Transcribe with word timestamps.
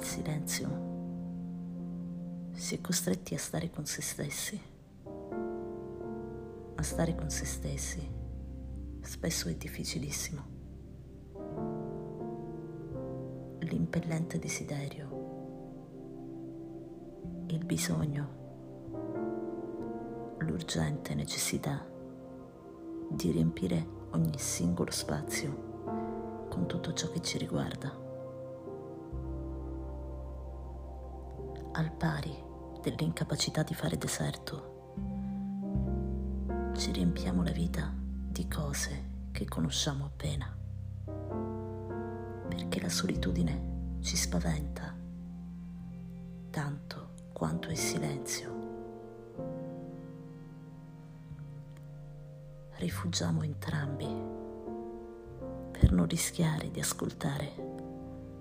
il 0.00 0.06
silenzio 0.06 0.68
si 2.52 2.74
è 2.74 2.80
costretti 2.80 3.34
a 3.34 3.38
stare 3.38 3.68
con 3.70 3.84
se 3.84 4.00
stessi. 4.00 4.58
A 6.74 6.82
stare 6.82 7.14
con 7.14 7.28
se 7.28 7.44
stessi 7.44 8.10
spesso 9.02 9.50
è 9.50 9.54
difficilissimo. 9.56 10.42
L'impellente 13.58 14.38
desiderio, 14.38 15.18
il 17.48 17.62
bisogno, 17.66 18.28
l'urgente 20.38 21.14
necessità 21.14 21.86
di 23.10 23.30
riempire 23.32 23.86
ogni 24.12 24.38
singolo 24.38 24.90
spazio 24.90 26.48
con 26.48 26.66
tutto 26.66 26.94
ciò 26.94 27.10
che 27.10 27.20
ci 27.20 27.36
riguarda. 27.36 28.09
Al 31.72 31.92
pari 31.92 32.36
dell'incapacità 32.82 33.62
di 33.62 33.74
fare 33.74 33.96
deserto. 33.96 34.92
Ci 36.76 36.90
riempiamo 36.90 37.44
la 37.44 37.52
vita 37.52 37.94
di 37.96 38.48
cose 38.48 39.28
che 39.30 39.44
conosciamo 39.44 40.06
appena, 40.06 40.52
perché 42.48 42.80
la 42.80 42.88
solitudine 42.88 43.98
ci 44.00 44.16
spaventa 44.16 44.92
tanto 46.50 47.10
quanto 47.32 47.70
il 47.70 47.76
silenzio. 47.76 48.58
Rifugiamo 52.72 53.42
entrambi 53.42 54.08
per 55.70 55.92
non 55.92 56.08
rischiare 56.08 56.72
di 56.72 56.80
ascoltare 56.80 57.68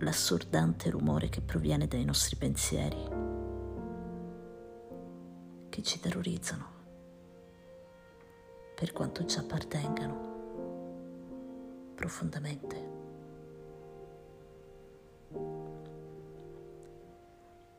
l'assordante 0.00 0.90
rumore 0.90 1.28
che 1.28 1.40
proviene 1.40 1.86
dai 1.86 2.04
nostri 2.04 2.36
pensieri 2.36 3.08
che 5.68 5.82
ci 5.82 6.00
terrorizzano, 6.00 6.66
per 8.74 8.92
quanto 8.92 9.24
ci 9.24 9.38
appartengano 9.38 10.28
profondamente. 11.94 12.88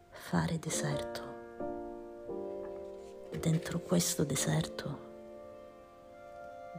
Fare 0.10 0.60
deserto. 0.60 1.30
Dentro 3.40 3.80
questo 3.80 4.24
deserto, 4.24 5.10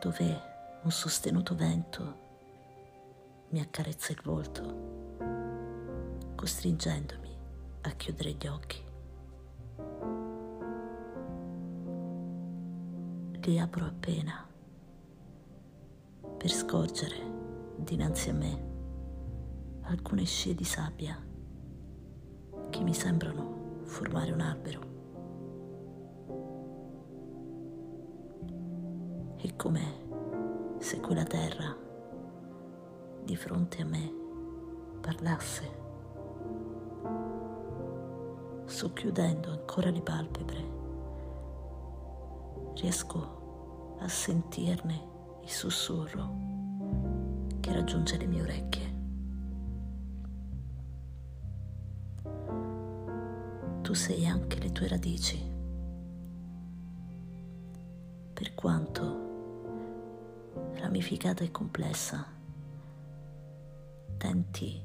dove 0.00 0.50
un 0.84 0.90
sostenuto 0.90 1.54
vento 1.56 2.20
mi 3.48 3.60
accarezza 3.60 4.12
il 4.12 4.20
volto, 4.22 5.01
costringendomi 6.42 7.38
a 7.82 7.90
chiudere 7.90 8.32
gli 8.32 8.46
occhi. 8.48 8.84
li 13.44 13.58
apro 13.60 13.84
appena 13.84 14.44
per 16.36 16.50
scorgere 16.50 17.14
dinanzi 17.76 18.30
a 18.30 18.34
me 18.34 18.70
alcune 19.82 20.24
scie 20.24 20.54
di 20.54 20.64
sabbia 20.64 21.16
che 22.70 22.82
mi 22.82 22.94
sembrano 22.94 23.80
formare 23.84 24.32
un 24.32 24.40
albero. 24.40 24.80
È 29.36 29.54
come 29.54 29.82
se 30.78 30.98
quella 30.98 31.24
terra 31.24 31.76
di 33.24 33.36
fronte 33.36 33.82
a 33.82 33.84
me 33.84 34.12
parlasse, 35.00 35.81
socchiudendo 38.66 39.50
ancora 39.50 39.90
le 39.90 40.00
palpebre. 40.00 40.70
Riesco 42.74 43.96
a 44.00 44.08
sentirne 44.08 45.10
il 45.42 45.50
sussurro 45.50 46.50
che 47.60 47.72
raggiunge 47.72 48.16
le 48.16 48.26
mie 48.26 48.42
orecchie. 48.42 48.90
Tu 53.82 53.94
sei 53.94 54.26
anche 54.26 54.58
le 54.58 54.72
tue 54.72 54.88
radici, 54.88 55.50
per 58.32 58.54
quanto 58.54 59.30
ramificata 60.74 61.44
e 61.44 61.50
complessa, 61.50 62.24
tenti 64.16 64.80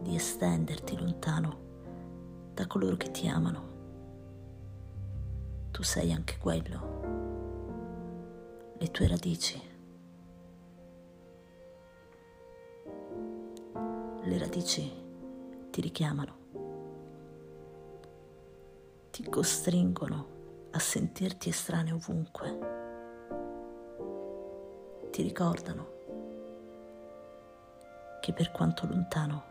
di 0.00 0.14
estenderti 0.14 0.96
lontano 0.96 1.65
da 2.56 2.66
coloro 2.66 2.96
che 2.96 3.10
ti 3.10 3.28
amano. 3.28 3.74
Tu 5.72 5.82
sei 5.82 6.10
anche 6.10 6.38
quello, 6.38 6.80
le 8.78 8.90
tue 8.90 9.06
radici. 9.06 9.60
Le 14.22 14.38
radici 14.38 14.90
ti 15.70 15.80
richiamano, 15.82 16.34
ti 19.10 19.22
costringono 19.28 20.26
a 20.70 20.78
sentirti 20.78 21.50
estraneo 21.50 21.96
ovunque, 21.96 22.58
ti 25.10 25.20
ricordano 25.20 25.92
che 28.22 28.32
per 28.32 28.50
quanto 28.50 28.86
lontano 28.86 29.42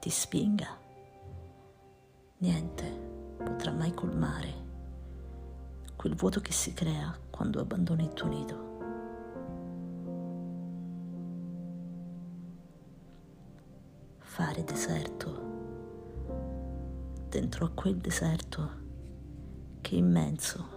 ti 0.00 0.10
spinga, 0.10 0.85
niente 2.38 2.84
potrà 3.38 3.72
mai 3.72 3.94
colmare 3.94 4.64
quel 5.96 6.14
vuoto 6.14 6.40
che 6.40 6.52
si 6.52 6.74
crea 6.74 7.16
quando 7.30 7.60
abbandoni 7.60 8.04
il 8.04 8.12
tuo 8.12 8.28
nido. 8.28 8.64
Fare 14.18 14.64
deserto 14.64 15.44
dentro 17.28 17.64
a 17.64 17.70
quel 17.70 17.96
deserto 17.96 18.70
che 19.80 19.94
è 19.94 19.98
immenso 19.98 20.74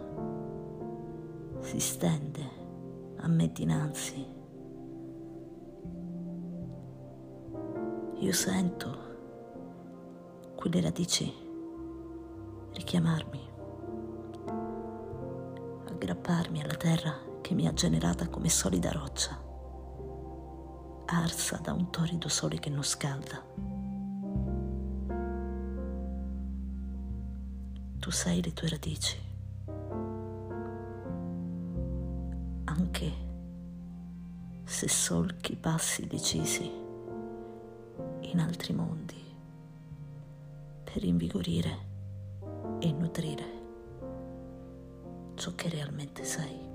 si 1.59 1.79
stende 1.79 2.57
a 3.17 3.27
me 3.27 3.51
dinanzi. 3.51 4.25
Io 8.21 8.33
sento 8.33 9.07
quelle 10.55 10.81
radici 10.81 11.47
richiamarmi. 12.79 13.47
Aggrapparmi 15.89 16.63
alla 16.63 16.75
terra 16.75 17.13
che 17.41 17.53
mi 17.53 17.67
ha 17.67 17.73
generata 17.73 18.29
come 18.29 18.47
solida 18.47 18.89
roccia, 18.91 19.37
arsa 21.05 21.57
da 21.57 21.73
un 21.73 21.89
torido 21.91 22.29
sole 22.29 22.57
che 22.57 22.69
non 22.69 22.83
scalda. 22.83 23.43
Tu 27.99 28.11
sei 28.11 28.41
le 28.41 28.53
tue 28.53 28.69
radici, 28.69 29.17
anche 32.63 33.11
se 34.63 34.87
solchi 34.87 35.57
passi 35.57 36.07
decisi 36.07 36.71
in 38.21 38.39
altri 38.39 38.73
mondi 38.73 39.21
per 40.85 41.03
invigorire 41.03 41.88
e 42.79 42.91
nutrire 42.91 43.57
ciò 45.39 45.55
che 45.55 45.69
realmente 45.69 46.25
sei. 46.25 46.68